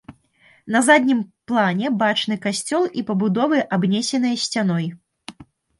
На 0.75 0.79
заднім 0.87 1.19
плане 1.51 1.93
бачны 2.03 2.35
касцёл 2.49 2.83
і 3.01 3.07
пабудовы, 3.11 3.57
абнесеныя 3.79 4.35
сцяной. 4.47 4.85